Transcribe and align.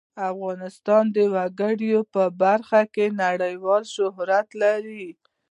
افغانستان 0.31 1.03
د 1.15 1.17
وګړي 1.33 1.91
په 2.13 2.23
برخه 2.41 2.81
کې 2.93 3.05
نړیوال 3.23 3.83
شهرت 3.95 4.47
لري. 4.63 5.07